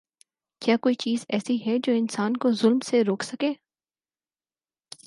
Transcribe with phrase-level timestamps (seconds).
[0.61, 3.53] کیا کوئی چیز ایسی ہے جو انسان کو ظلم سے روک سکے؟